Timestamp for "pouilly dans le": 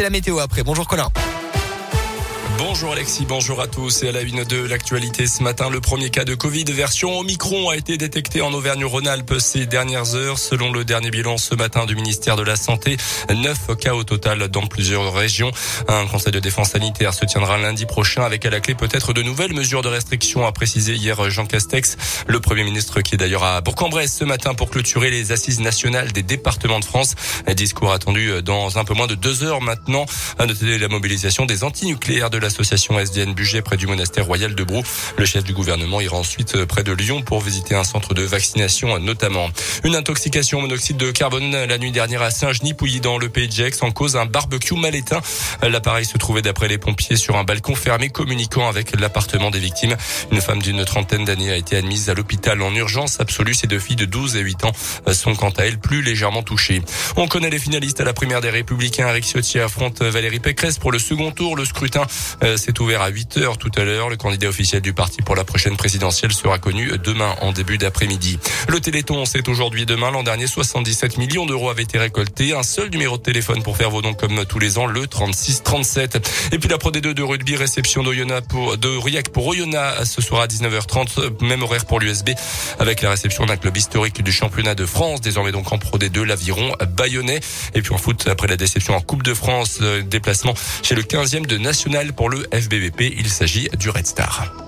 42.72-43.28